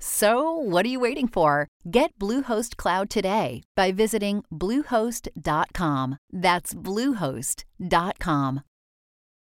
[0.00, 1.66] So, what are you waiting for?
[1.90, 6.18] Get Bluehost Cloud today by visiting Bluehost.com.
[6.32, 8.60] That's Bluehost.com.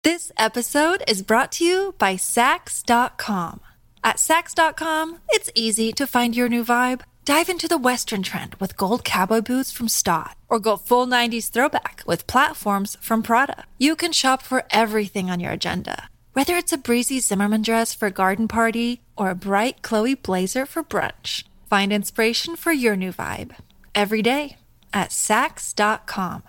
[0.04, 3.62] This episode is brought to you by Saks.com.
[4.04, 7.02] At Saks.com, it's easy to find your new vibe.
[7.24, 11.52] Dive into the Western trend with gold cowboy boots from Staud, or go full 90s
[11.52, 13.66] throwback with platforms from Prada.
[13.78, 18.08] You can shop for everything on your agenda whether it's a breezy Zimmermann dress for
[18.08, 23.14] a garden party or a bright Chloe blazer for brunch, find inspiration for your new
[23.14, 23.52] vibe
[23.94, 24.58] every day
[24.92, 26.42] at Saks.com.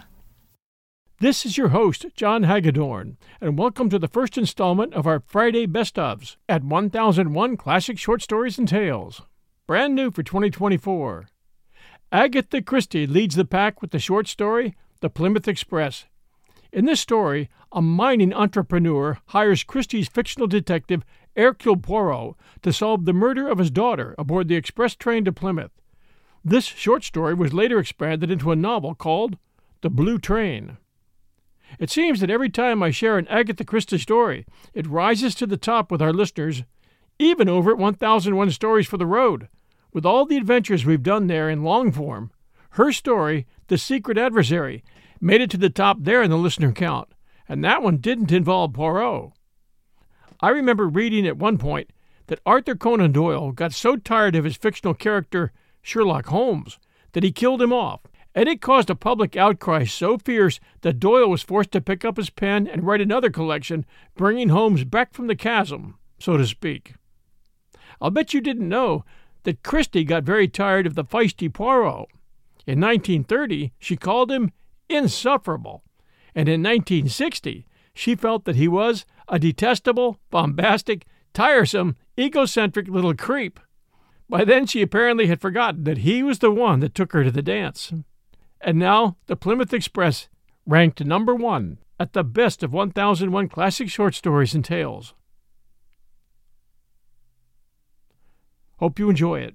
[1.21, 5.67] This is your host, John Hagedorn, and welcome to the first installment of our Friday
[5.67, 9.21] Best ofs at 1001 Classic Short Stories and Tales.
[9.67, 11.27] Brand new for 2024.
[12.11, 16.07] Agatha Christie leads the pack with the short story, The Plymouth Express.
[16.73, 21.05] In this story, a mining entrepreneur hires Christie's fictional detective
[21.37, 25.73] Hercule Poirot to solve the murder of his daughter aboard the express train to Plymouth.
[26.45, 29.39] This short story was later expanded into a novel called
[29.81, 30.79] The Blue Train.
[31.79, 34.45] It seems that every time I share an Agatha Christie story,
[34.75, 36.65] it rises to the top with our listeners,
[37.19, 39.49] even over at 1001 Stories for the Road.
[39.93, 42.31] With all the adventures we've done there in long form,
[42.71, 44.83] her story, The Secret Adversary,
[45.21, 47.13] made it to the top there in the listener count
[47.53, 49.33] and that one didn't involve Poirot.
[50.43, 51.91] I remember reading at one point
[52.27, 56.79] that Arthur Conan Doyle got so tired of his fictional character, Sherlock Holmes,
[57.13, 58.01] that he killed him off,
[58.35, 62.17] and it caused a public outcry so fierce that Doyle was forced to pick up
[62.17, 63.87] his pen and write another collection,
[64.17, 66.95] bringing Holmes back from the chasm, so to speak.
[68.01, 69.05] I'll bet you didn't know
[69.45, 72.09] that Christie got very tired of the feisty Poirot.
[72.67, 74.51] In 1930, she called him
[74.89, 75.85] insufferable
[76.35, 83.61] and in 1960 she felt that he was a detestable, bombastic, tiresome, egocentric little creep.
[84.29, 87.31] By then she apparently had forgotten that he was the one that took her to
[87.31, 87.93] the dance.
[88.61, 90.29] And now the Plymouth Express
[90.67, 95.15] ranked number one at the best of 1001 classic short stories and tales.
[98.79, 99.55] Hope you enjoy it.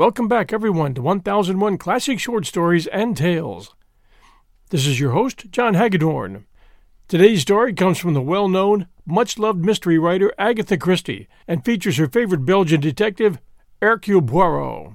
[0.00, 3.74] Welcome back, everyone, to 1001 Classic Short Stories and Tales.
[4.70, 6.46] This is your host, John Hagedorn.
[7.06, 11.98] Today's story comes from the well known, much loved mystery writer Agatha Christie and features
[11.98, 13.40] her favorite Belgian detective,
[13.82, 14.94] Hercule Poirot.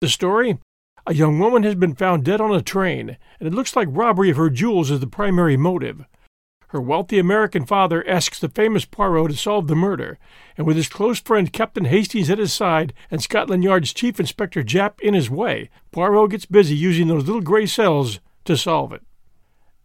[0.00, 0.58] The story
[1.06, 4.30] A young woman has been found dead on a train, and it looks like robbery
[4.30, 6.04] of her jewels is the primary motive.
[6.68, 10.18] Her wealthy American father asks the famous Poirot to solve the murder,
[10.56, 14.62] and with his close friend Captain Hastings at his side and Scotland Yard's Chief Inspector
[14.64, 19.02] Japp in his way, Poirot gets busy using those little gray cells to solve it.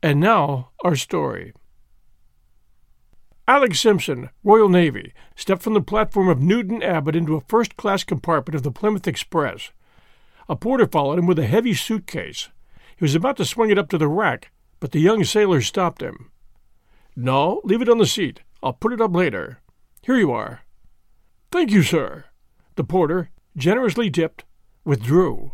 [0.02, 1.54] And now, our story.
[3.48, 8.04] Alex Simpson, Royal Navy, stepped from the platform of Newton Abbot into a first class
[8.04, 9.72] compartment of the Plymouth Express.
[10.50, 12.50] A porter followed him with a heavy suitcase.
[12.98, 14.52] He was about to swing it up to the rack,
[14.82, 16.30] but the young sailor stopped him.
[17.16, 18.42] No, leave it on the seat.
[18.62, 19.60] I'll put it up later.
[20.02, 20.62] Here you are.
[21.52, 22.26] Thank you, sir.
[22.76, 24.46] The porter, generously tipped,
[24.84, 25.52] withdrew.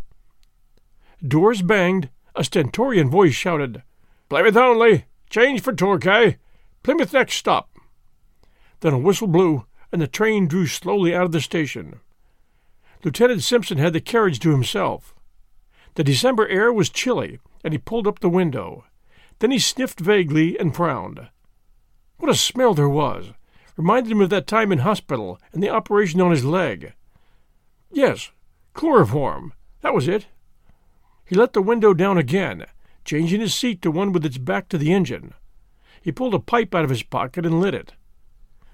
[1.25, 2.09] Doors banged.
[2.35, 3.83] A stentorian voice shouted,
[4.29, 5.05] Plymouth only!
[5.29, 6.27] Change for Torquay!
[6.27, 6.33] Eh?
[6.83, 7.69] Plymouth next stop!
[8.79, 11.99] Then a whistle blew, and the train drew slowly out of the station.
[13.03, 15.13] Lieutenant Simpson had the carriage to himself.
[15.95, 18.85] The December air was chilly, and he pulled up the window.
[19.39, 21.27] Then he sniffed vaguely and frowned.
[22.19, 23.31] What a smell there was!
[23.77, 26.93] Reminded him of that time in hospital and the operation on his leg.
[27.91, 28.31] Yes,
[28.73, 29.53] chloroform.
[29.81, 30.27] That was it.
[31.25, 32.65] He let the window down again,
[33.05, 35.33] changing his seat to one with its back to the engine.
[36.01, 37.93] He pulled a pipe out of his pocket and lit it.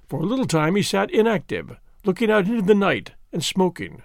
[0.07, 4.01] For a little time he sat inactive, looking out into the night and smoking.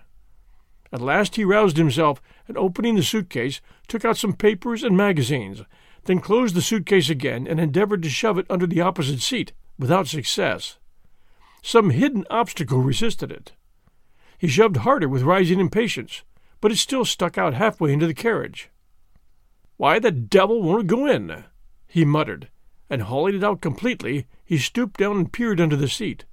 [0.93, 5.63] At last he roused himself and, opening the suitcase, took out some papers and magazines,
[6.05, 10.07] then closed the suitcase again and endeavored to shove it under the opposite seat, without
[10.07, 10.79] success.
[11.63, 13.53] Some hidden obstacle resisted it.
[14.39, 16.23] He shoved harder with rising impatience,
[16.61, 18.71] but it still stuck out halfway into the carriage.
[19.77, 21.45] Why the devil won't it go in?
[21.87, 22.49] he muttered,
[22.89, 26.25] and hauling it out completely, he stooped down and peered under the seat.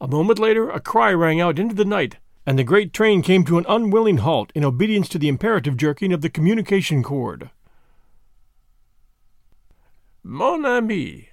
[0.00, 3.44] A moment later, a cry rang out into the night, and the great train came
[3.44, 7.50] to an unwilling halt in obedience to the imperative jerking of the communication cord.
[10.28, 11.28] Mon ami,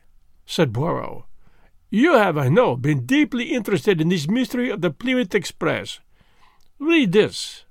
[0.45, 1.23] said Poirot,
[1.89, 5.99] you have, I know, been deeply interested in this mystery of the Plymouth Express.
[6.77, 7.65] Read this.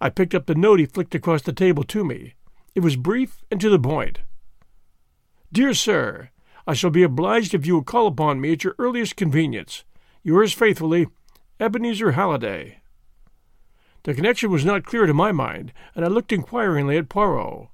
[0.00, 2.34] I picked up the note he flicked across the table to me.
[2.74, 4.18] It was brief and to the point.
[5.52, 6.30] Dear Sir,
[6.66, 9.84] I shall be obliged if you will call upon me at your earliest convenience.
[10.24, 11.06] Yours faithfully,
[11.60, 12.80] Ebenezer Halliday.
[14.02, 17.68] The connection was not clear to my mind, and I looked inquiringly at Poirot.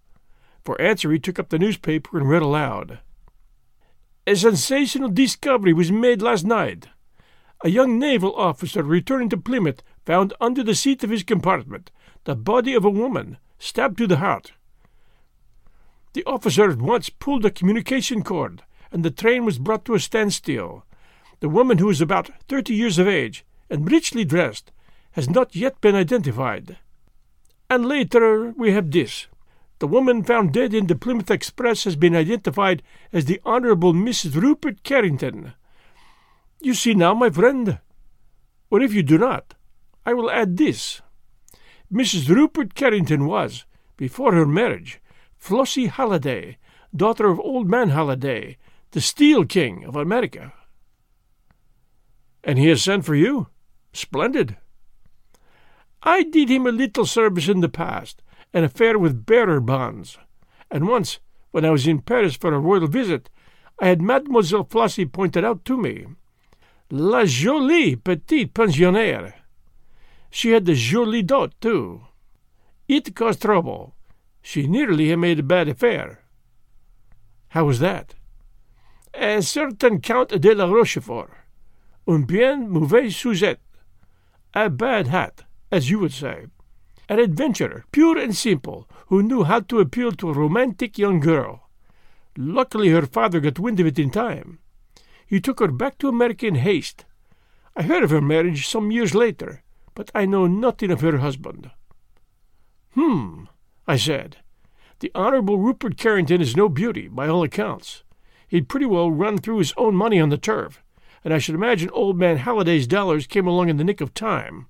[0.64, 3.00] For answer, he took up the newspaper and read aloud.
[4.26, 6.88] A sensational discovery was made last night.
[7.62, 11.90] A young naval officer returning to Plymouth found under the seat of his compartment
[12.24, 14.52] the body of a woman, stabbed to the heart.
[16.12, 20.00] The officer at once pulled the communication cord, and the train was brought to a
[20.00, 20.84] standstill.
[21.40, 24.72] The woman, who is about thirty years of age and richly dressed,
[25.12, 26.78] has not yet been identified.
[27.68, 29.28] And later we have this.
[29.80, 32.82] The woman found dead in the Plymouth Express has been identified
[33.14, 34.34] as the Honorable Mrs.
[34.40, 35.54] Rupert Carrington.
[36.60, 37.78] You see now, my friend.
[38.70, 39.54] Or if you do not,
[40.04, 41.00] I will add this.
[41.90, 42.28] Mrs.
[42.28, 43.64] Rupert Carrington was,
[43.96, 45.00] before her marriage,
[45.38, 46.58] Flossie Halliday,
[46.94, 48.58] daughter of Old Man Halliday,
[48.90, 50.52] the Steel King of America.
[52.44, 53.48] And he has sent for you?
[53.94, 54.58] Splendid.
[56.02, 58.22] I did him a little service in the past,
[58.52, 60.18] an affair with bearer bonds.
[60.70, 61.20] And once,
[61.50, 63.30] when I was in Paris for a royal visit,
[63.80, 66.06] I had Mademoiselle Flossie pointed out to me.
[66.90, 69.34] La jolie petite pensionnaire.
[70.30, 72.02] She had the jolie dot, too.
[72.88, 73.94] It caused trouble.
[74.42, 76.22] She nearly made a bad affair.
[77.48, 78.14] How was that?
[79.14, 81.30] A certain Count de la Rochefort.
[82.06, 83.58] Un bien mauvais sujet.
[84.54, 86.46] A bad hat, as you would say
[87.10, 91.68] an adventurer, pure and simple, who knew how to appeal to a romantic young girl.
[92.38, 94.60] Luckily, her father got wind of it in time.
[95.26, 97.04] He took her back to America in haste.
[97.74, 99.64] I heard of her marriage some years later,
[99.96, 101.72] but I know nothing of her husband.
[102.94, 103.46] Hmm,
[103.88, 104.36] I said.
[105.00, 108.04] The Honorable Rupert Carrington is no beauty, by all accounts.
[108.46, 110.80] He'd pretty well run through his own money on the turf,
[111.24, 114.68] and I should imagine old man Halliday's dollars came along in the nick of time.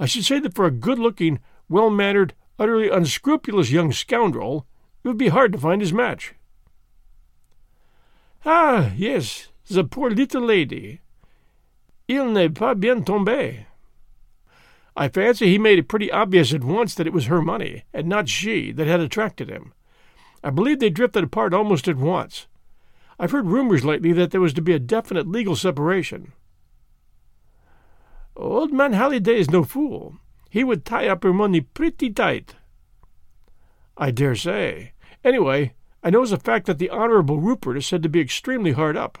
[0.00, 1.38] I should say that for a good looking,
[1.70, 4.66] well mannered, utterly unscrupulous young scoundrel,
[5.02, 6.34] it would be hard to find his match.
[8.44, 11.00] Ah, yes, the poor little lady.
[12.08, 13.66] Il n'est pas bien tombé.
[14.96, 18.08] I fancy he made it pretty obvious at once that it was her money, and
[18.08, 19.72] not she, that had attracted him.
[20.42, 22.48] I believe they drifted apart almost at once.
[23.18, 26.32] I've heard rumors lately that there was to be a definite legal separation.
[28.34, 30.16] Old man Halliday is no fool
[30.50, 32.56] he would tie up her money pretty tight.
[33.96, 34.92] I dare say.
[35.24, 38.72] Anyway, I know as a fact that the Honorable Rupert is said to be extremely
[38.72, 39.18] hard up.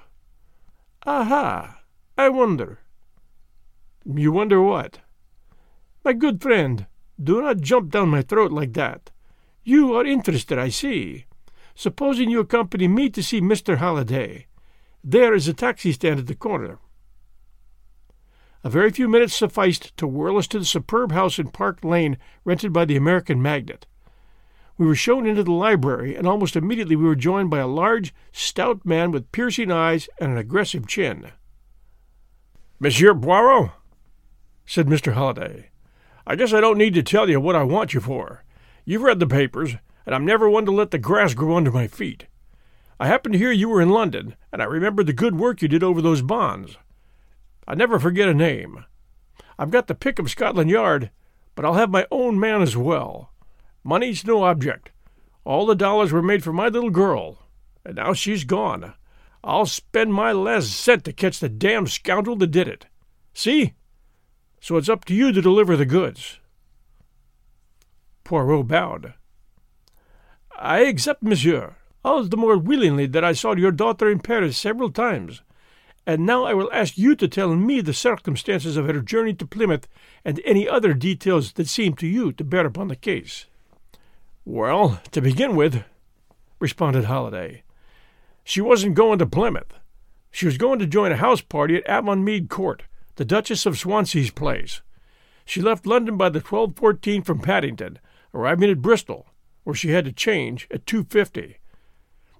[1.06, 1.80] Aha!
[2.18, 2.80] I wonder.
[4.04, 4.98] You wonder what?
[6.04, 6.86] My good friend,
[7.22, 9.10] do not jump down my throat like that.
[9.62, 11.26] You are interested, I see.
[11.74, 13.78] Supposing you accompany me to see Mr.
[13.78, 14.46] Halliday.
[15.04, 16.78] There is a taxi stand at the corner.
[18.62, 22.18] A very few minutes sufficed to whirl us to the superb house in Park Lane
[22.44, 23.86] rented by the American magnate.
[24.76, 28.14] We were shown into the library, and almost immediately we were joined by a large,
[28.32, 31.32] stout man with piercing eyes and an aggressive chin.
[32.78, 33.72] Monsieur Poirot,
[34.66, 35.14] said Mr.
[35.14, 35.70] Halliday,
[36.26, 38.44] I guess I don't need to tell you what I want you for.
[38.84, 39.74] You've read the papers,
[40.04, 42.26] and I'm never one to let the grass grow under my feet.
[42.98, 45.68] I happened to hear you were in London, and I remembered the good work you
[45.68, 46.76] did over those bonds.
[47.70, 48.84] I never forget a name.
[49.56, 51.12] I've got the pick of Scotland Yard,
[51.54, 53.30] but I'll have my own man as well.
[53.84, 54.90] Money's no object.
[55.44, 57.46] All the dollars were made for my little girl,
[57.84, 58.94] and now she's gone.
[59.44, 62.86] I'll spend my last cent to catch the damned scoundrel that did it.
[63.34, 63.74] See?
[64.60, 66.40] so it's up to you to deliver the goods.
[68.24, 69.14] Poirot bowed.
[70.58, 74.90] I accept, monsieur, all the more willingly that I saw your daughter in Paris several
[74.90, 75.42] times,
[76.06, 79.46] and now I will ask you to tell me the circumstances of her journey to
[79.46, 79.86] Plymouth
[80.24, 83.46] and any other details that seem to you to bear upon the case.
[84.44, 85.84] Well, to begin with,
[86.58, 87.62] responded Halliday,
[88.42, 89.74] she wasn't going to Plymouth.
[90.30, 92.84] She was going to join a house party at Avonmead Court,
[93.16, 94.80] the Duchess of Swansea's place.
[95.44, 97.98] She left London by the 12.14 from Paddington,
[98.32, 99.26] arriving at Bristol,
[99.64, 101.56] where she had to change at 2.50.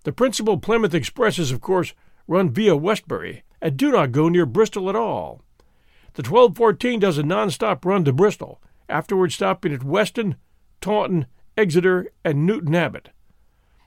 [0.04, 1.92] The principal Plymouth expresses, of course,
[2.30, 5.42] run via Westbury and do not go near Bristol at all.
[6.14, 10.36] The 12.14 does a non-stop run to Bristol, afterwards stopping at Weston,
[10.80, 13.10] Taunton, Exeter, and Newton Abbot.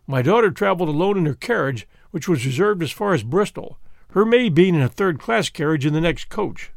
[0.05, 4.25] My daughter traveled alone in her carriage, which was reserved as far as Bristol, her
[4.25, 6.71] maid being in a third class carriage in the next coach.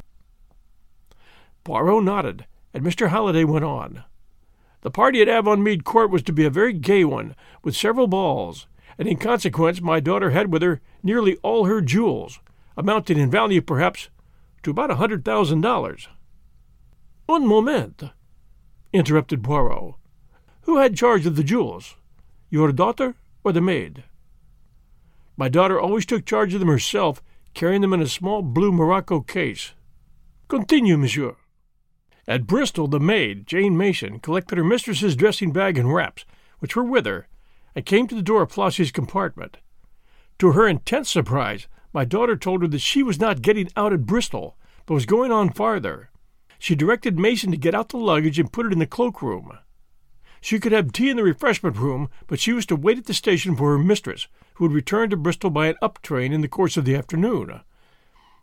[1.65, 3.09] Poirot nodded, and Mr.
[3.09, 4.05] Halliday went on.
[4.83, 8.69] The party at Avonmead Court was to be a very gay one, with several balls,
[8.99, 12.41] and in consequence my daughter had with her nearly all her jewels,
[12.77, 14.09] amounting in value perhaps
[14.63, 16.09] to about a hundred thousand dollars.
[17.29, 18.03] Un moment,
[18.93, 19.95] interrupted Poirot.
[20.63, 21.97] Who had charge of the jewels?
[22.51, 24.05] Your daughter or the maid?
[25.37, 27.23] My daughter always took charge of them herself,
[27.55, 29.73] carrying them in a small blue morocco case.
[30.49, 31.37] Continue, monsieur.
[32.27, 36.25] At Bristol, the maid, Jane Mason, collected her mistress's dressing bag and wraps,
[36.59, 37.29] which were with her,
[37.77, 39.59] and came to the door of Flossie's compartment.
[40.39, 44.07] To her intense surprise, my daughter told her that she was not getting out at
[44.07, 44.57] Bristol,
[44.87, 46.11] but was going on farther.
[46.59, 49.59] She directed Mason to get out the luggage and put it in the cloakroom.
[50.41, 53.15] She could have tea in the refreshment room, but she was to wait at the
[53.15, 56.49] station for her mistress, who would return to Bristol by an up train in the
[56.49, 57.61] course of the afternoon.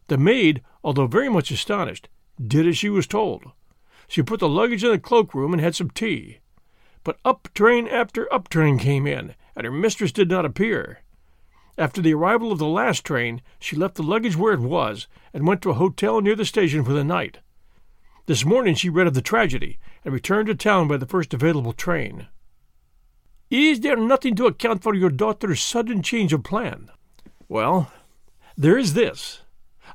[0.08, 2.08] The maid, although very much astonished,
[2.46, 3.46] did as she was told.
[4.08, 6.40] She put the luggage in the cloakroom and had some tea.
[7.04, 11.00] But up train after up train came in, and her mistress did not appear.
[11.78, 15.48] After the arrival of the last train, she left the luggage where it was and
[15.48, 17.40] went to a hotel near the station for the night.
[18.26, 21.74] This morning she read of the tragedy and returned to town by the first available
[21.74, 22.28] train.
[23.50, 26.90] Is there nothing to account for your daughter's sudden change of plan?
[27.50, 27.92] Well,
[28.56, 29.42] there is this.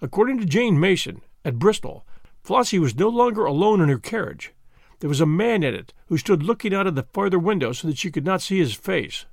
[0.03, 2.05] According to Jane Mason, at Bristol,
[2.45, 4.53] Flossie was no longer alone in her carriage.
[5.01, 7.87] There was a man in it who stood looking out of the farther window so
[7.87, 9.27] that she could not see his face.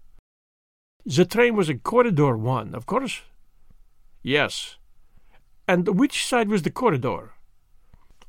[1.06, 3.22] The train was a corridor one, of course?
[4.22, 4.78] Yes.
[5.68, 7.34] And which side was the corridor?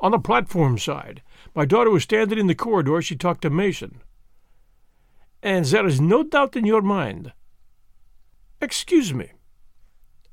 [0.00, 1.22] On the platform side.
[1.54, 3.00] My daughter was standing in the corridor.
[3.00, 4.02] She talked to Mason.
[5.42, 7.32] And there is no doubt in your mind.
[8.60, 9.32] Excuse me.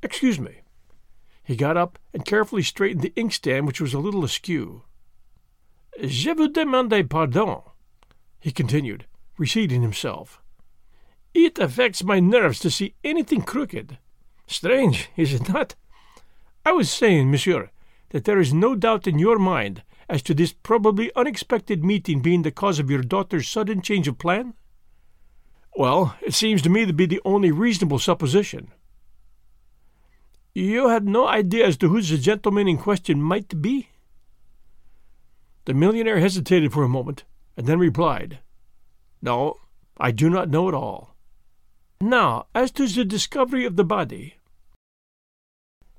[0.01, 0.61] Excuse me.
[1.43, 4.83] He got up and carefully straightened the inkstand, which was a little askew.
[6.01, 7.61] Je vous demande pardon,
[8.39, 9.05] he continued,
[9.37, 10.41] reseating himself.
[11.33, 13.97] It affects my nerves to see anything crooked.
[14.47, 15.75] Strange, is it not?
[16.65, 17.69] I was saying, monsieur,
[18.09, 22.41] that there is no doubt in your mind as to this probably unexpected meeting being
[22.41, 24.53] the cause of your daughter's sudden change of plan?
[25.75, 28.71] Well, it seems to me to be the only reasonable supposition.
[30.53, 33.89] You had no idea as to who the gentleman in question might be?
[35.65, 37.23] The millionaire hesitated for a moment,
[37.55, 38.39] and then replied,
[39.21, 39.57] No,
[39.97, 41.15] I do not know at all.
[42.01, 44.35] Now, as to the discovery of the body,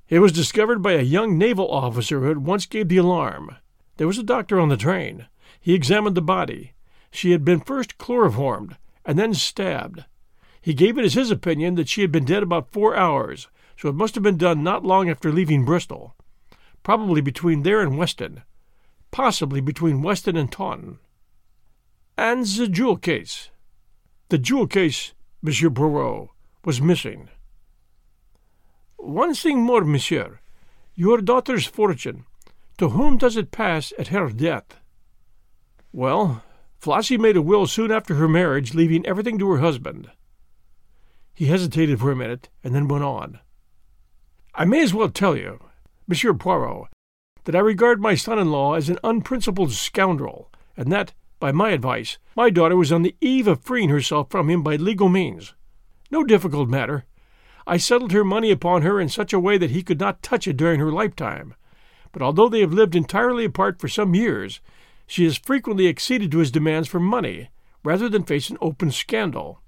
[0.07, 3.55] it was discovered by a young naval officer who at once gave the alarm.
[3.97, 5.25] There was a doctor on the train.
[5.59, 6.73] He examined the body.
[7.09, 10.05] She had been first chloroformed and then stabbed.
[10.61, 13.89] He gave it as his opinion that she had been dead about four hours, so
[13.89, 16.15] it must have been done not long after leaving Bristol.
[16.83, 18.43] Probably between there and Weston.
[19.11, 20.99] Possibly between Weston and Taunton.
[22.17, 23.49] And the jewel case.
[24.29, 26.29] The jewel case, Monsieur Poirot,
[26.63, 27.29] was missing.
[28.97, 30.39] One thing more, monsieur.
[30.95, 32.25] Your daughter's fortune.
[32.77, 34.79] To whom does it pass at her death?
[35.93, 36.43] Well,
[36.77, 40.11] Flossie made a will soon after her marriage, leaving everything to her husband.
[41.33, 43.39] He hesitated for a minute, and then went on.
[44.53, 45.59] I may as well tell you,
[46.07, 46.87] Monsieur Poirot,
[47.45, 52.49] that I regard my son-in-law as an unprincipled scoundrel, and that, by my advice, my
[52.49, 55.53] daughter was on the eve of freeing herself from him by legal means.
[56.11, 57.05] No difficult matter.
[57.67, 60.47] I settled her money upon her in such a way that he could not touch
[60.47, 61.55] it during her lifetime.
[62.11, 64.61] But although they have lived entirely apart for some years,
[65.07, 67.49] she has frequently acceded to his demands for money,
[67.83, 69.61] rather than face an open scandal.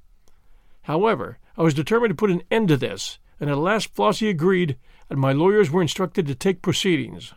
[0.84, 4.77] However, I was determined to put an end to this, and at last Flossie agreed,
[5.10, 7.34] and my lawyers were instructed to take proceedings.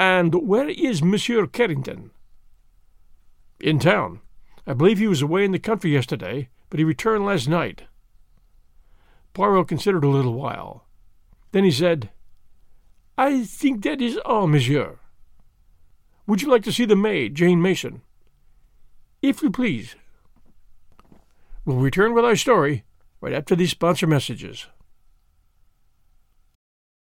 [0.00, 2.10] And where is Monsieur Carrington?
[3.60, 4.20] In town.
[4.66, 7.82] I believe he was away in the country yesterday, but he returned last night.
[9.34, 10.86] Poirot considered a little while.
[11.52, 12.08] Then he said,
[13.18, 15.00] I think that is all, monsieur.
[16.26, 18.00] Would you like to see the maid, Jane Mason?
[19.20, 19.96] If you please.
[21.66, 22.84] We'll return with our story
[23.20, 24.66] right after these sponsor messages.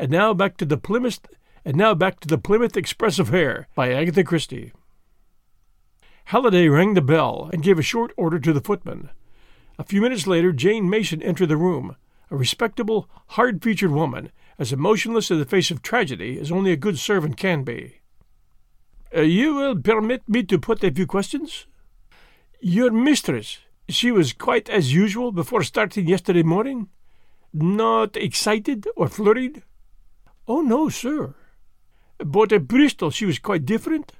[0.00, 1.20] And now back to the Plymouth
[1.62, 4.72] and now back to the Plymouth Express Affair by Agatha Christie.
[6.24, 9.10] Halliday rang the bell and gave a short order to the footman.
[9.78, 11.96] A few minutes later, Jane Mason entered the room,
[12.30, 16.76] a respectable, hard featured woman, as emotionless in the face of tragedy as only a
[16.76, 18.00] good servant can be.
[19.14, 21.66] Uh, you will permit me to put a few questions?
[22.58, 26.88] Your mistress, she was quite as usual before starting yesterday morning?
[27.52, 29.62] Not excited or flurried?
[30.50, 31.36] Oh, no, sir.
[32.18, 34.14] But at Bristol she was quite different?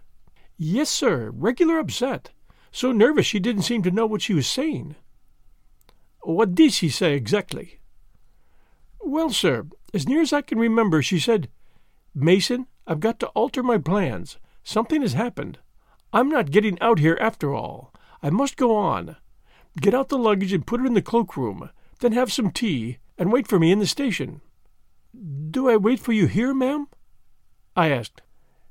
[0.57, 2.31] Yes, sir, regular upset.
[2.71, 4.95] So nervous she didn't seem to know what she was saying.
[6.21, 7.81] What did she say exactly?
[9.00, 11.49] Well, sir, as near as I can remember, she said,
[12.15, 14.39] Mason, I've got to alter my plans.
[14.63, 15.59] Something has happened.
[16.13, 17.93] I'm not getting out here after all.
[18.23, 19.17] I must go on.
[19.81, 23.33] Get out the luggage and put it in the cloakroom, then have some tea, and
[23.33, 24.43] wait for me in the station.
[25.51, 26.89] Do I wait for you here, ma'am?
[27.77, 28.23] I asked.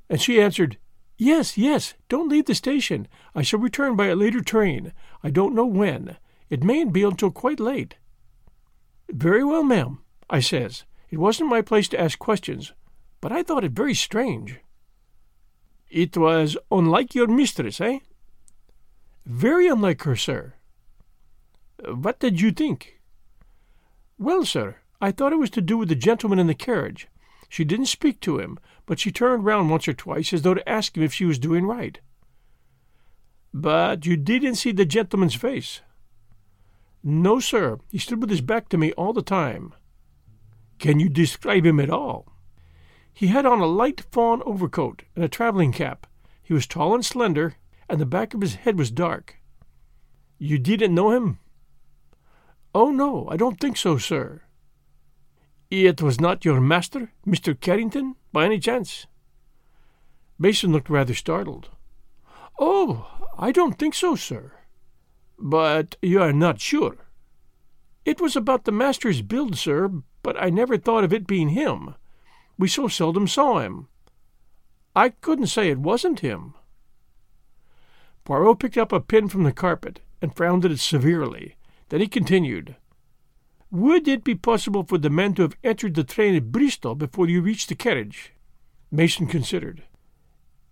[0.08, 0.78] And she answered,
[1.16, 3.06] Yes, yes, don't leave the station.
[3.34, 4.92] I shall return by a later train.
[5.22, 6.16] I don't know when.
[6.48, 7.96] It mayn't be until quite late.
[9.10, 9.98] Very well, ma'am,
[10.28, 10.84] I says.
[11.10, 12.72] It wasn't my place to ask questions,
[13.20, 14.60] but I thought it very strange.
[15.88, 17.98] It was unlike your mistress, eh?
[19.26, 20.54] Very unlike her, sir.
[21.84, 23.00] What did you think?
[24.18, 27.08] Well, sir, I thought it was to do with the gentleman in the carriage.
[27.48, 30.68] She didn't speak to him, but she turned round once or twice as though to
[30.68, 32.00] ask him if she was doing right.
[33.52, 35.80] But you didn't see the gentleman's face.
[37.02, 37.78] No, sir.
[37.90, 39.74] He stood with his back to me all the time.
[40.78, 42.32] Can you describe him at all?
[43.12, 46.06] He had on a light fawn overcoat and a traveling cap.
[46.42, 47.56] He was tall and slender,
[47.88, 49.36] and the back of his head was dark.
[50.38, 51.38] You didn't know him?
[52.74, 54.42] Oh, no, I don't think so, sir.
[55.70, 57.58] It was not your master, Mr.
[57.58, 59.06] Carrington, by any chance?
[60.36, 61.68] Mason looked rather startled.
[62.58, 63.06] Oh,
[63.38, 64.52] I don't think so, sir.
[65.38, 67.06] But you are not sure?
[68.04, 69.90] It was about the master's build, sir,
[70.22, 71.94] but I never thought of it being him.
[72.58, 73.88] We so seldom saw him.
[74.96, 76.54] I couldn't say it wasn't him.
[78.24, 81.56] Poirot picked up a pin from the carpet and frowned at it severely.
[81.90, 82.76] Then he continued.
[83.72, 87.28] Would it be possible for the men to have entered the train at Bristol before
[87.28, 88.32] you reached the carriage?
[88.90, 89.84] Mason considered.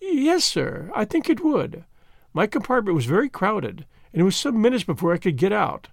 [0.01, 1.85] Yes, sir, I think it would.
[2.33, 5.89] My compartment was very crowded, and it was some minutes before I could get out.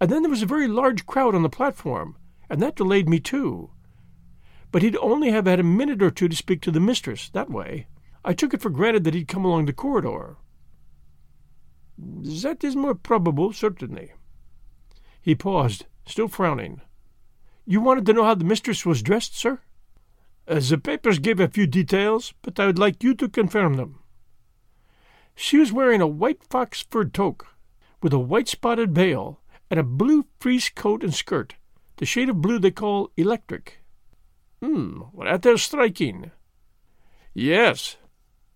[0.00, 2.16] And then there was a very large crowd on the platform,
[2.48, 3.70] and that delayed me too.
[4.72, 7.50] But he'd only have had a minute or two to speak to the mistress, that
[7.50, 7.88] way.
[8.24, 10.36] I took it for granted that he'd come along the corridor.
[11.98, 14.12] That is more probable, certainly.
[15.20, 16.80] He paused, still frowning.
[17.66, 19.60] You wanted to know how the mistress was dressed, sir?
[20.48, 24.00] Uh, the papers gave a few details, but I would like you to confirm them.
[25.34, 27.46] She was wearing a white fox fur toque,
[28.02, 31.54] with a white spotted veil, and a blue frieze coat and skirt,
[31.98, 33.78] the shade of blue they call electric.
[34.62, 36.32] Hmm, well, that is striking.
[37.32, 37.96] Yes,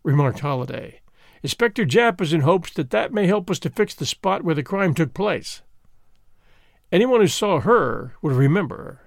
[0.03, 1.01] remarked Halliday.
[1.43, 4.55] Inspector Japp is in hopes that that may help us to fix the spot where
[4.55, 5.63] the crime took place.
[6.93, 9.01] Anyone who saw her would remember.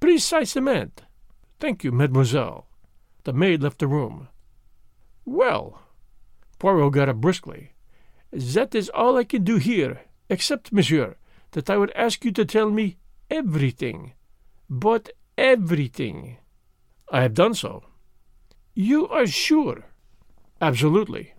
[0.00, 1.02] Precisement.
[1.60, 2.66] Thank you, mademoiselle.
[3.24, 4.28] The maid left the room.
[5.24, 5.80] Well,
[6.58, 7.72] Poirot got up briskly.
[8.30, 11.16] That is all I can do here, except, monsieur,
[11.52, 12.98] that I would ask you to tell me
[13.30, 14.12] everything.
[14.68, 16.38] But everything.
[17.10, 17.84] I have done so.
[18.74, 19.86] You are sure?
[20.60, 21.34] Absolutely.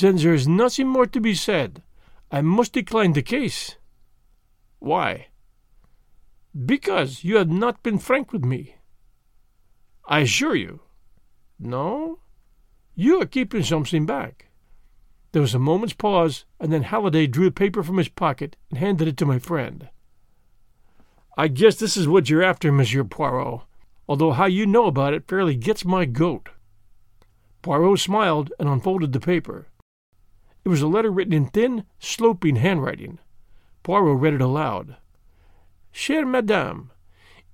[0.00, 1.82] Then there is nothing more to be said.
[2.30, 3.76] I must decline the case.
[4.84, 5.28] Why?
[6.54, 8.76] Because you have not been frank with me.
[10.06, 10.80] I assure you.
[11.58, 12.18] No?
[12.94, 14.50] You are keeping something back.
[15.32, 18.78] There was a moment's pause, and then Halliday drew a paper from his pocket and
[18.78, 19.88] handed it to my friend.
[21.34, 23.62] I guess this is what you're after, Monsieur Poirot,
[24.06, 26.50] although how you know about it fairly gets my goat.
[27.62, 29.66] Poirot smiled and unfolded the paper.
[30.62, 33.18] It was a letter written in thin, sloping handwriting.
[33.84, 34.96] Poirot read it aloud.
[35.92, 36.90] Chère Madame,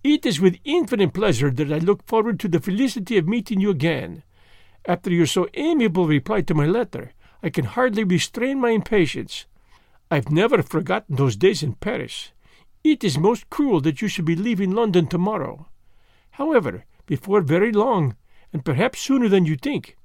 [0.04, 3.68] it is with infinite pleasure that I look forward to the felicity of meeting you
[3.68, 4.22] again.
[4.86, 7.12] After your so amiable reply to my letter,
[7.42, 9.46] I can hardly restrain my impatience.
[10.08, 12.30] I've never forgotten those days in Paris.
[12.84, 15.66] It is most cruel that you should be leaving London tomorrow.
[16.30, 18.14] However, before very long,
[18.52, 19.96] and perhaps sooner than you think,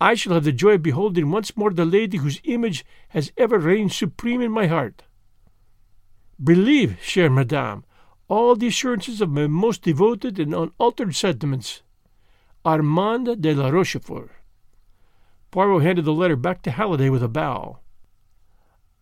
[0.00, 3.60] I shall have the joy of beholding once more the lady whose image has ever
[3.60, 5.04] reigned supreme in my heart.
[6.42, 7.84] Believe, chère madame,
[8.28, 11.82] all the assurances of my most devoted and unaltered sentiments.
[12.64, 14.30] Armand de la Rochefort.
[15.50, 17.80] Poirot handed the letter back to Halliday with a bow.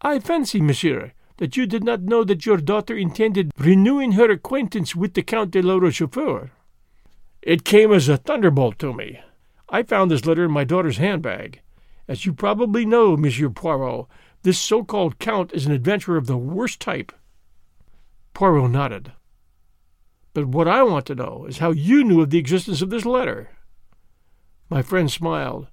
[0.01, 4.97] I fancy, monsieur, that you did not know that your daughter intended renewing her acquaintance
[4.97, 6.51] with the Count de la Rochefort.
[7.43, 9.21] It came as a thunderbolt to me.
[9.69, 11.61] I found this letter in my daughter's handbag.
[12.09, 14.07] As you probably know, Monsieur Poirot,
[14.43, 17.13] this so called Count is an adventurer of the worst type.
[18.37, 19.13] Poirot nodded.
[20.35, 23.07] But what I want to know is how you knew of the existence of this
[23.07, 23.49] letter.
[24.69, 25.69] My friend smiled.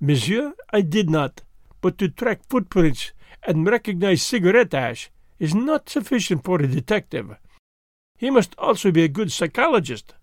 [0.00, 1.42] Monsieur, I did not,
[1.82, 3.12] but to track footprints
[3.46, 7.36] and recognize cigarette ash is not sufficient for a detective.
[8.16, 10.14] He must also be a good psychologist.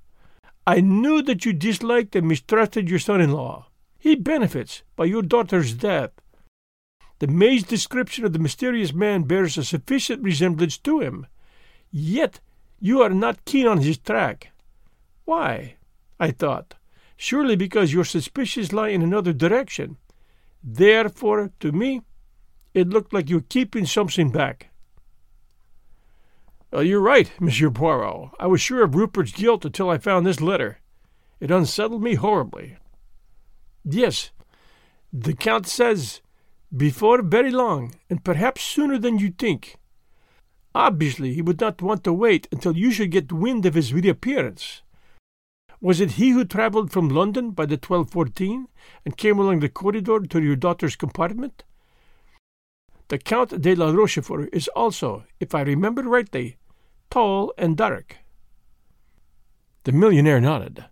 [0.65, 3.67] I knew that you disliked and mistrusted your son in law.
[3.99, 6.13] He benefits by your daughter's death.
[7.19, 11.27] The maid's description of the mysterious man bears a sufficient resemblance to him.
[11.91, 12.39] Yet
[12.79, 14.51] you are not keen on his track.
[15.25, 15.75] Why?
[16.19, 16.75] I thought
[17.19, 19.97] surely because your suspicions lie in another direction.
[20.63, 22.01] Therefore, to me,
[22.73, 24.69] it looked like you're keeping something back.
[26.71, 28.29] Well, you're right, Monsieur Poirot.
[28.39, 30.79] I was sure of Rupert's guilt until I found this letter.
[31.41, 32.77] It unsettled me horribly.
[33.83, 34.31] Yes,
[35.11, 36.21] the Count says,
[36.75, 39.75] before very long, and perhaps sooner than you think.
[40.75, 44.81] Obviously, he would not want to wait until you should get wind of his reappearance.
[45.81, 48.67] Was it he who travelled from London by the 1214
[49.05, 51.63] and came along the corridor to your daughter's compartment?
[53.07, 56.57] The Count de la Rochefort is also, if I remember rightly,
[57.09, 58.17] tall and dark.
[59.85, 60.85] The millionaire nodded.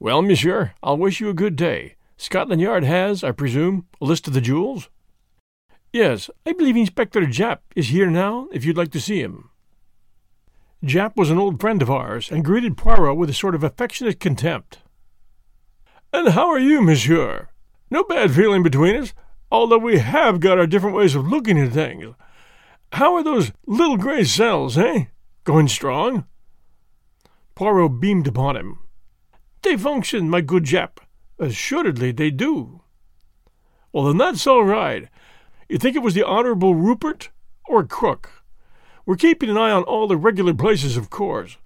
[0.00, 1.94] Well, monsieur, I'll wish you a good day.
[2.16, 4.88] Scotland Yard has, I presume, a list of the jewels?
[5.92, 9.50] Yes, I believe Inspector Japp is here now, if you'd like to see him.
[10.82, 14.18] Japp was an old friend of ours, and greeted Poirot with a sort of affectionate
[14.18, 14.78] contempt.
[16.10, 17.50] And how are you, monsieur?
[17.90, 19.12] No bad feeling between us,
[19.50, 22.14] although we have got our different ways of looking at things.
[22.92, 25.04] How are those little gray cells, eh?
[25.44, 26.24] Going strong?
[27.54, 28.78] Poirot beamed upon him.
[29.60, 30.98] They function, my good Japp.
[31.38, 32.80] Assuredly they do.
[33.92, 35.08] Well, then that's all right.
[35.72, 37.30] You think it was the Honorable Rupert
[37.64, 38.44] or Crook?
[39.06, 41.56] We're keeping an eye on all the regular places, of course.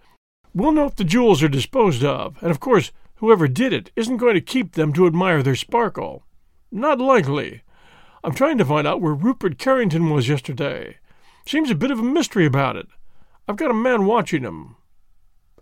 [0.55, 4.19] We'll know if the jewels are disposed of, and of course, whoever did it isn't
[4.19, 6.23] going to keep them to admire their sparkle.
[6.71, 7.63] Not likely.
[8.23, 10.99] I'm trying to find out where Rupert Carrington was yesterday.
[11.45, 12.87] Seems a bit of a mystery about it.
[13.49, 14.77] I've got a man watching him.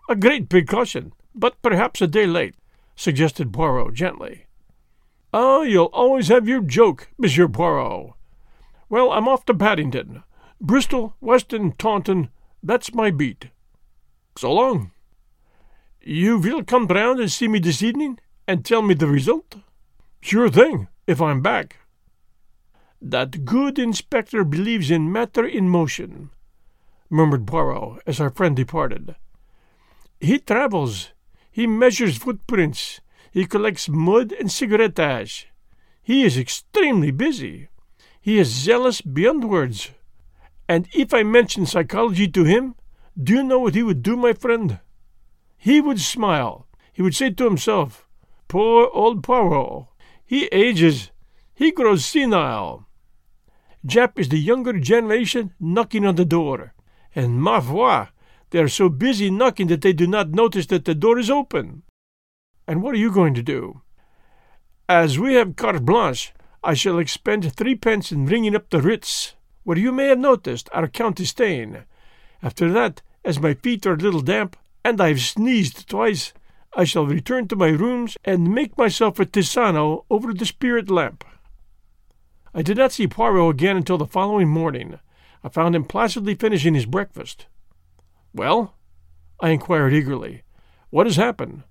[0.07, 2.57] A great precaution, but perhaps a day late,
[2.94, 4.44] suggested Poirot gently.
[5.33, 8.12] Ah, you'll always have your joke, Monsieur Poirot.
[8.94, 10.22] Well, I'm off to Paddington.
[10.61, 12.28] Bristol, Weston, Taunton,
[12.62, 13.48] that's my beat.
[14.38, 14.92] So long.
[16.00, 19.57] You will come round and see me this evening and tell me the result?
[20.20, 21.78] Sure thing, if I'm back.
[23.02, 26.30] That good inspector believes in matter in motion,
[27.11, 29.16] murmured Poirot as our friend departed.
[30.20, 31.11] He travels,
[31.50, 33.00] he measures footprints,
[33.33, 35.48] he collects mud and cigarette ash.
[36.00, 37.70] He is extremely busy.
[38.24, 39.90] He is zealous beyond words.
[40.66, 42.74] And if I mentioned psychology to him,
[43.22, 44.80] do you know what he would do, my friend?
[45.58, 46.66] He would smile.
[46.90, 48.08] He would say to himself,
[48.48, 49.88] Poor old Poirot.
[50.24, 51.10] He ages.
[51.52, 52.88] He grows senile.
[53.87, 56.72] Japp is the younger generation knocking on the door,
[57.14, 58.08] and ma foi,
[58.48, 61.82] they are so busy knocking that they do not notice that the door is open.
[62.66, 63.82] And what are you going to do?
[64.88, 66.32] As we have carte blanche,
[66.64, 70.88] I shall expend threepence in ringing up the Ritz, where you may have noticed our
[70.88, 71.85] count is staying.
[72.42, 76.33] After that, as my feet are a little damp, and I have sneezed twice,
[76.74, 81.22] I shall return to my rooms and make myself a tisano over the spirit lamp.
[82.55, 84.98] I did not see Poirot again until the following morning.
[85.42, 87.46] I found him placidly finishing his breakfast.
[88.33, 88.74] Well?
[89.38, 90.44] I inquired eagerly.
[90.88, 91.64] What has happened?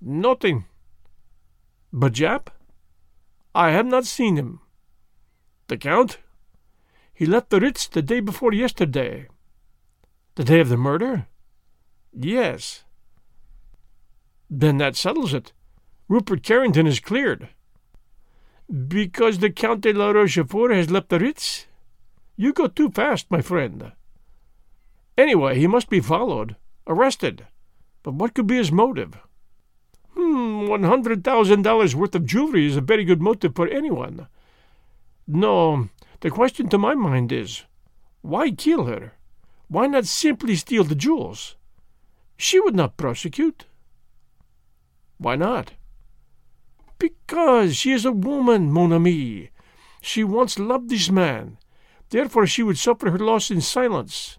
[0.00, 0.66] Nothing.
[1.92, 2.48] But Japp?
[3.58, 4.60] I have not seen him.
[5.66, 6.18] The Count?
[7.12, 9.26] He left the Ritz the day before yesterday.
[10.36, 11.26] The day of the murder?
[12.12, 12.84] Yes.
[14.48, 15.52] Then that settles it.
[16.06, 17.48] Rupert Carrington is cleared.
[18.70, 21.66] Because the Count de la Rochefort has left the Ritz?
[22.36, 23.90] You go too fast, my friend.
[25.16, 26.54] Anyway, he must be followed,
[26.86, 27.48] arrested.
[28.04, 29.18] But what could be his motive?
[30.38, 34.28] Hmm, one hundred thousand dollars worth of jewelry is a very good motive for anyone.
[35.26, 35.88] No,
[36.20, 37.64] the question to my mind is,
[38.22, 39.14] why kill her?
[39.66, 41.56] Why not simply steal the jewels?
[42.36, 43.66] She would not prosecute.
[45.16, 45.72] Why not?
[47.00, 49.50] Because she is a woman, mon ami.
[50.00, 51.58] She once loved this man.
[52.10, 54.38] Therefore she would suffer her loss in silence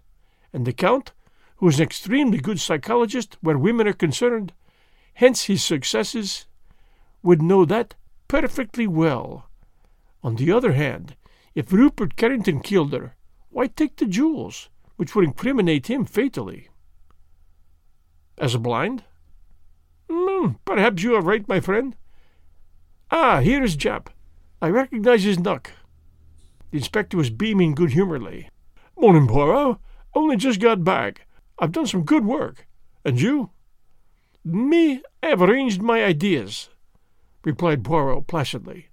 [0.50, 1.12] and the Count,
[1.56, 4.54] who is an extremely good psychologist where women are concerned,
[5.20, 6.46] hence his successes,
[7.22, 7.94] would know that
[8.26, 9.50] perfectly well.
[10.22, 11.14] On the other hand,
[11.54, 13.16] if Rupert Carrington killed her,
[13.50, 16.68] why take the jewels, which would incriminate him fatally?
[18.38, 19.04] As a blind?
[20.08, 21.96] Mm, perhaps you are right, my friend.
[23.10, 24.06] Ah, here is Japp.
[24.62, 25.70] I recognize his knock.
[26.70, 28.48] The inspector was beaming good humoredly.
[28.98, 29.76] Morning, Poirot.
[30.14, 31.26] Only just got back.
[31.58, 32.66] I've done some good work.
[33.04, 33.50] And you?
[34.44, 36.70] Me, I have arranged my ideas,
[37.44, 38.88] replied Poirot placidly.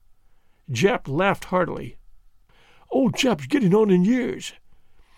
[0.70, 1.98] Japp laughed heartily.
[2.90, 4.54] Old chap's getting on in years,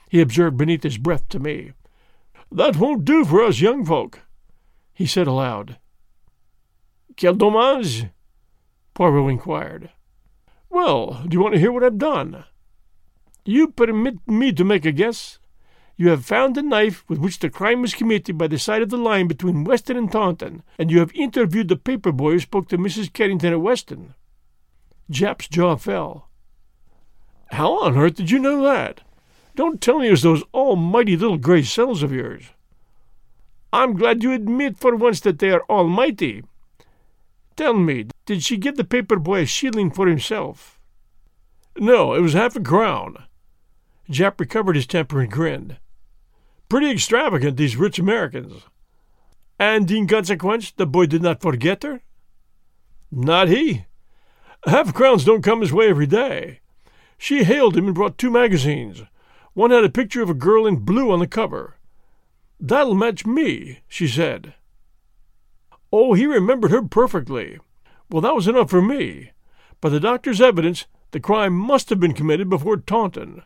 [0.09, 1.73] he observed beneath his breath to me.
[2.51, 4.21] That won't do for us young folk,
[4.93, 5.77] he said aloud.
[7.19, 8.07] Quel dommage?
[8.93, 9.91] Poirot inquired.
[10.69, 12.45] Well, do you want to hear what I've done?
[13.45, 15.39] You permit me to make a guess?
[15.99, 18.89] You have found the knife with which the crime was committed by the side of
[18.89, 22.69] the line between Weston and Taunton, and you have interviewed the paper boy who spoke
[22.69, 23.11] to Mrs.
[23.11, 24.13] Carrington at Weston.
[25.11, 26.29] Japp's jaw fell.
[27.47, 29.01] How on earth did you know that?
[29.57, 32.45] Don't tell me it was those almighty little gray cells of yours.
[33.73, 36.45] I'm glad you admit for once that they are almighty.
[37.57, 40.79] Tell me, did she give the paper boy a shilling for himself?
[41.77, 43.25] No, it was half a crown.
[44.09, 45.75] Japp recovered his temper and grinned.
[46.69, 48.63] Pretty extravagant, these rich Americans.
[49.57, 52.01] And in consequence, the boy did not forget her?
[53.11, 53.85] Not he.
[54.65, 56.59] Half crowns don't come his way every day.
[57.17, 59.01] She hailed him and brought two magazines.
[59.53, 61.77] One had a picture of a girl in blue on the cover.
[62.59, 64.53] That'll match me, she said.
[65.91, 67.57] Oh, he remembered her perfectly.
[68.09, 69.31] Well, that was enough for me.
[69.81, 73.41] By the doctor's evidence, the crime must have been committed before Taunton.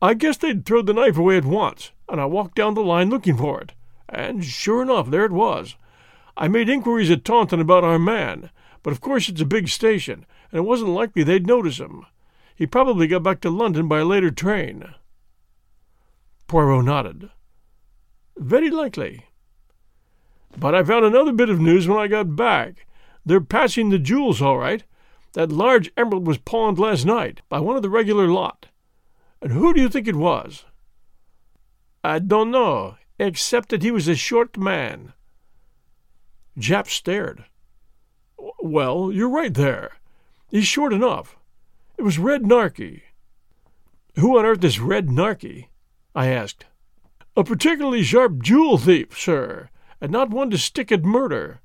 [0.00, 3.08] I guess they'd throw the knife away at once, and I walked down the line
[3.08, 3.72] looking for it.
[4.08, 5.76] And sure enough, there it was.
[6.36, 8.50] I made inquiries at Taunton about our man,
[8.82, 12.04] but of course it's a big station, and it wasn't likely they'd notice him.
[12.54, 14.94] He probably got back to London by a later train.
[16.46, 17.30] Poirot nodded.
[18.36, 19.24] Very likely.
[20.58, 22.86] But I found another bit of news when I got back.
[23.24, 24.84] They're passing the jewels all right.
[25.32, 28.66] That large emerald was pawned last night by one of the regular lot.
[29.46, 30.64] And who do you think it was?
[32.02, 35.12] I don't know, except that he was a short man.
[36.58, 37.44] Japp stared.
[38.58, 39.98] Well, you're right there.
[40.48, 41.36] He's short enough.
[41.96, 43.02] It was Red Narky.
[44.16, 45.68] Who on earth is Red Narky?
[46.12, 46.66] I asked.
[47.36, 51.60] A particularly sharp jewel thief, sir, and not one to stick at murder.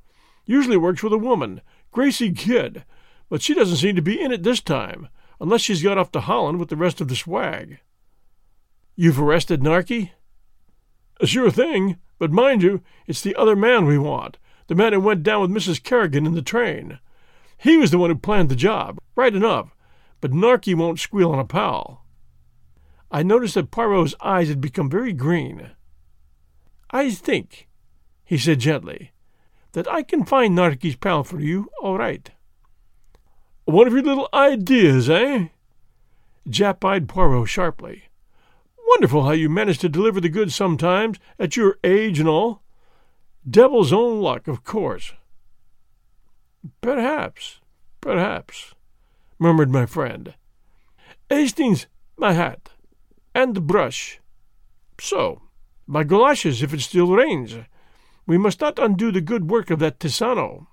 [0.45, 2.85] Usually works with a woman, Gracie Kidd,
[3.27, 5.09] but she doesn't seem to be in it this time
[5.41, 7.79] unless she's got off to Holland with the rest of the swag.
[8.95, 10.11] You've arrested Narky?
[11.23, 15.23] Sure thing, but mind you, it's the other man we want, the man who went
[15.23, 15.81] down with Mrs.
[15.81, 16.99] Kerrigan in the train.
[17.57, 19.75] He was the one who planned the job, right enough,
[20.21, 22.05] but Narky won't squeal on a pal.
[23.09, 25.71] I noticed that Poirot's eyes had become very green.
[26.91, 27.67] I think,
[28.23, 29.11] he said gently,
[29.71, 32.29] that I can find Narky's pal for you all right.
[33.71, 35.47] One of your little ideas, eh?
[36.45, 38.09] Japp eyed Poirot sharply.
[38.85, 42.61] Wonderful how you manage to deliver the goods sometimes, at your age and all.
[43.49, 45.13] Devil's own luck, of course.
[46.81, 47.61] Perhaps,
[48.01, 48.75] perhaps,
[49.39, 50.33] murmured my friend.
[51.29, 52.71] Hastings, my hat,
[53.33, 54.19] and the brush.
[54.99, 55.43] So,
[55.87, 57.55] my goloshes, if it still rains.
[58.27, 60.67] We must not undo the good work of that Tisano.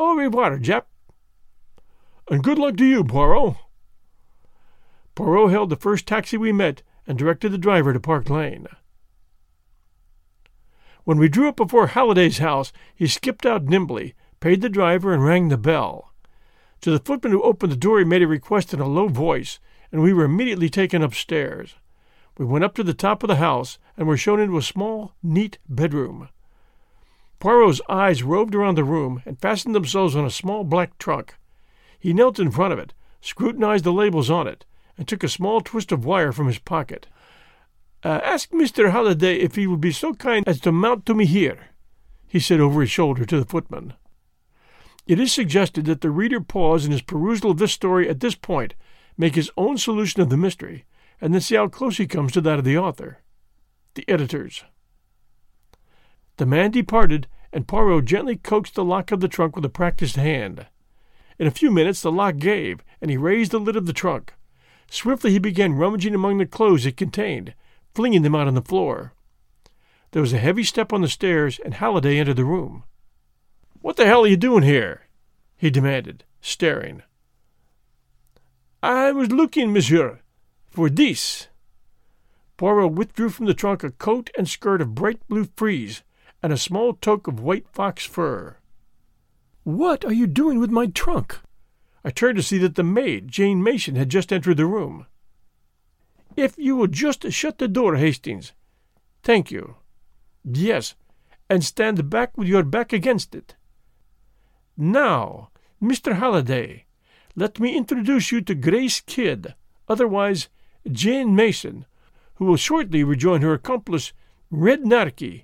[0.00, 0.86] Au revoir, Japp.
[2.28, 3.56] And good luck to you, Poirot.
[5.14, 8.66] Poirot hailed the first taxi we met and directed the driver to Park Lane.
[11.04, 15.24] When we drew up before Halliday's house, he skipped out nimbly, paid the driver, and
[15.24, 16.12] rang the bell.
[16.80, 19.60] To the footman who opened the door, he made a request in a low voice,
[19.92, 21.76] and we were immediately taken upstairs.
[22.36, 25.14] We went up to the top of the house and were shown into a small,
[25.22, 26.28] neat bedroom.
[27.38, 31.36] Poirot's eyes roved around the room and fastened themselves on a small black trunk.
[31.98, 34.64] He knelt in front of it, scrutinized the labels on it,
[34.96, 37.06] and took a small twist of wire from his pocket.
[38.04, 38.92] Uh, ask Mr.
[38.92, 41.68] Halliday if he will be so kind as to mount to me here,
[42.26, 43.94] he said over his shoulder to the footman.
[45.06, 48.34] It is suggested that the reader pause in his perusal of this story at this
[48.34, 48.74] point,
[49.16, 50.84] make his own solution of the mystery,
[51.20, 53.18] and then see how close he comes to that of the author.
[53.94, 54.64] The editors.
[56.36, 60.16] The man departed, and Poirot gently coaxed the lock of the trunk with a practised
[60.16, 60.66] hand.
[61.38, 64.34] In a few minutes the lock gave, and he raised the lid of the trunk.
[64.90, 67.54] Swiftly he began rummaging among the clothes it contained,
[67.94, 69.12] flinging them out on the floor.
[70.12, 72.84] There was a heavy step on the stairs, and Halliday entered the room.
[73.80, 75.02] What the hell are you doing here?
[75.56, 77.02] he demanded, staring.
[78.82, 80.20] I was looking, monsieur,
[80.66, 81.48] for this.
[82.56, 86.02] Poirot withdrew from the trunk a coat and skirt of bright blue frieze
[86.42, 88.56] and a small toque of white fox fur.
[89.66, 91.40] What are you doing with my trunk?
[92.04, 95.06] I turned to see that the maid, Jane Mason, had just entered the room.
[96.36, 98.52] If you will just shut the door, Hastings.
[99.24, 99.74] Thank you.
[100.44, 100.94] Yes,
[101.50, 103.56] and stand back with your back against it.
[104.76, 105.50] Now,
[105.82, 106.14] Mr.
[106.14, 106.86] Halliday,
[107.34, 109.56] let me introduce you to Grace Kidd,
[109.88, 110.48] otherwise
[110.88, 111.86] Jane Mason,
[112.34, 114.12] who will shortly rejoin her accomplice,
[114.48, 115.42] Red Narky,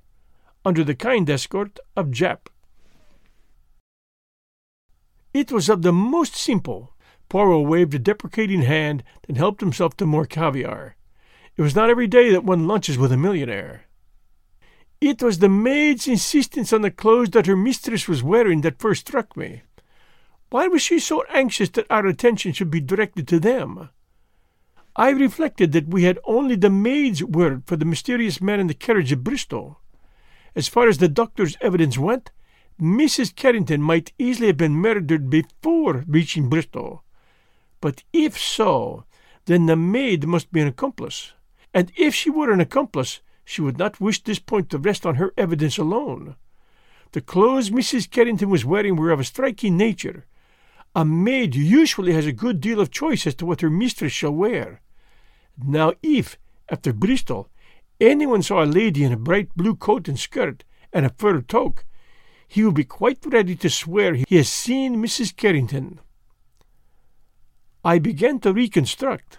[0.64, 2.51] under the kind escort of Japp.
[5.32, 6.94] It was of the most simple.
[7.28, 10.96] Poirot waved a deprecating hand, then helped himself to more caviar.
[11.56, 13.84] It was not every day that one lunches with a millionaire.
[15.00, 19.08] It was the maid's insistence on the clothes that her mistress was wearing that first
[19.08, 19.62] struck me.
[20.50, 23.88] Why was she so anxious that our attention should be directed to them?
[24.94, 28.74] I reflected that we had only the maid's word for the mysterious man in the
[28.74, 29.80] carriage at Bristol.
[30.54, 32.30] As far as the doctor's evidence went,
[32.82, 33.36] Mrs.
[33.36, 37.04] Carrington might easily have been murdered before reaching Bristol.
[37.80, 39.04] But if so,
[39.44, 41.32] then the maid must be an accomplice.
[41.72, 45.14] And if she were an accomplice, she would not wish this point to rest on
[45.14, 46.34] her evidence alone.
[47.12, 48.10] The clothes Mrs.
[48.10, 50.26] Carrington was wearing were of a striking nature.
[50.96, 54.32] A maid usually has a good deal of choice as to what her mistress shall
[54.32, 54.80] wear.
[55.56, 56.36] Now, if,
[56.68, 57.48] after Bristol,
[58.00, 61.84] anyone saw a lady in a bright blue coat and skirt and a fur toque,
[62.52, 65.34] he will be quite ready to swear he has seen Mrs.
[65.34, 65.98] Carrington.
[67.82, 69.38] I began to reconstruct.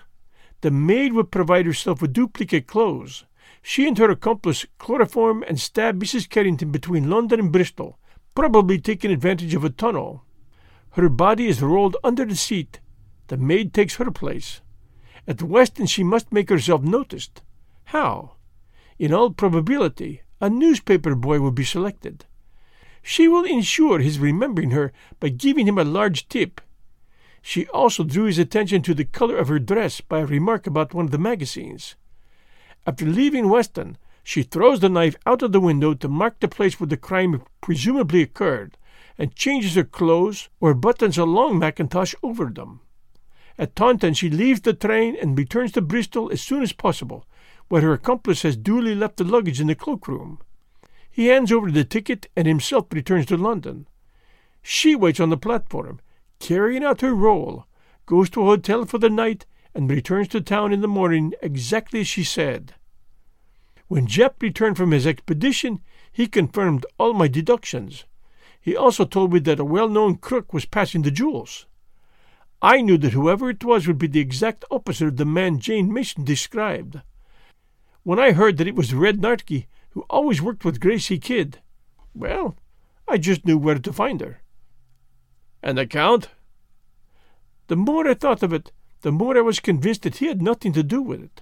[0.61, 3.25] The maid would provide herself with duplicate clothes.
[3.61, 6.27] She and her accomplice chloroform and stab Mrs.
[6.27, 7.99] Carrington between London and Bristol,
[8.33, 10.25] probably taking advantage of a tunnel.
[10.93, 12.79] Her body is rolled under the seat.
[13.27, 14.61] The maid takes her place.
[15.27, 17.43] At the Weston she must make herself noticed.
[17.83, 18.37] How?
[18.97, 22.25] In all probability, a newspaper boy will be selected.
[23.05, 26.61] She will ensure his remembering her by giving him a large tip.
[27.41, 30.93] She also drew his attention to the color of her dress by a remark about
[30.93, 31.95] one of the magazines.
[32.87, 36.79] After leaving Weston, she throws the knife out of the window to mark the place
[36.79, 38.77] where the crime presumably occurred,
[39.17, 42.79] and changes her clothes or buttons a long mackintosh over them.
[43.57, 47.27] At Taunton, she leaves the train and returns to Bristol as soon as possible,
[47.67, 50.39] where her accomplice has duly left the luggage in the cloakroom.
[51.13, 53.85] He hands over the ticket and himself returns to London.
[54.63, 56.01] She waits on the platform,
[56.39, 57.67] carrying out her role,
[58.07, 59.45] goes to a hotel for the night,
[59.75, 62.73] and returns to town in the morning exactly as she said.
[63.87, 68.05] When Japp returned from his expedition, he confirmed all my deductions.
[68.59, 71.67] He also told me that a well known crook was passing the jewels.
[72.59, 75.93] I knew that whoever it was would be the exact opposite of the man Jane
[75.93, 77.01] Mason described.
[78.01, 81.59] When I heard that it was Red Narky, who always worked with Gracie Kidd,
[82.13, 82.57] well,
[83.07, 84.41] I just knew where to find her.
[85.61, 86.29] And the Count?
[87.67, 88.71] The more I thought of it,
[89.01, 91.41] the more I was convinced that he had nothing to do with it.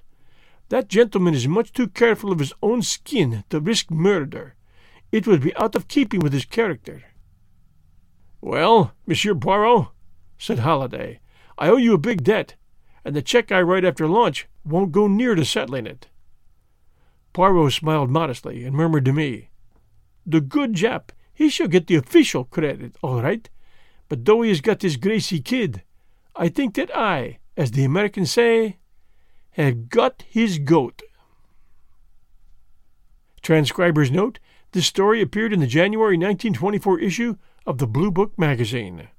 [0.70, 4.56] That gentleman is much too careful of his own skin to risk murder.
[5.12, 7.04] It would be out of keeping with his character.
[8.42, 9.88] Well, Monsieur Poirot,
[10.38, 11.20] said Halliday,
[11.58, 12.56] I owe you a big debt,
[13.06, 16.08] and the check I write after lunch won't go near to settling it.
[17.34, 19.50] Poirot smiled modestly and murmured to me,
[20.26, 23.50] The good Japp, he shall get the official credit, all right.
[24.10, 25.84] But though he has got this Gracie Kidd,
[26.36, 28.78] I think that I, as the Americans say,
[29.52, 31.02] have got his goat.
[33.42, 34.40] Transcriber's note
[34.74, 39.10] this story appeared in the January 1924 issue of the Blue Book magazine.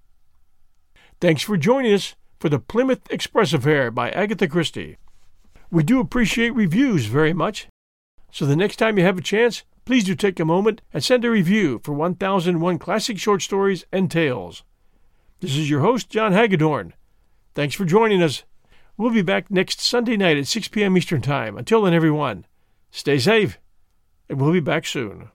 [1.21, 4.97] Thanks for joining us for the Plymouth Express Affair by Agatha Christie.
[5.71, 7.69] We do appreciate reviews very much,
[8.33, 11.23] so the next time you have a chance, please do take a moment and send
[11.23, 14.65] a review for 1001 Classic Short Stories and Tales.
[15.41, 16.95] This is your host, John Hagedorn.
[17.55, 18.45] Thanks for joining us.
[18.97, 20.97] We'll be back next Sunday night at 6 p.m.
[20.97, 21.59] Eastern Time.
[21.59, 22.47] Until then, everyone,
[22.91, 23.59] stay safe,
[24.31, 25.29] and we'll be back soon.